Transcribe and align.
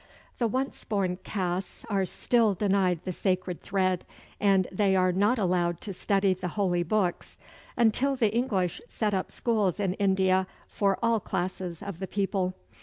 The 0.39 0.47
"Once 0.47 0.83
born" 0.83 1.17
castes 1.17 1.85
are 1.87 2.05
still 2.07 2.55
denied 2.55 3.01
the 3.05 3.11
sacred 3.11 3.61
thread; 3.61 4.03
and 4.39 4.65
they 4.71 4.97
were 4.97 5.11
not 5.13 5.37
allowed 5.37 5.79
to 5.81 5.93
study 5.93 6.33
the 6.33 6.47
holy 6.47 6.81
books, 6.81 7.37
until 7.77 8.15
the 8.15 8.33
English 8.33 8.81
set 8.87 9.13
up 9.13 9.29
schools 9.29 9.79
in 9.79 9.93
India 9.93 10.47
for 10.67 10.97
all 11.03 11.19
classes 11.19 11.83
of 11.83 11.99
the 11.99 12.07
people. 12.07 12.55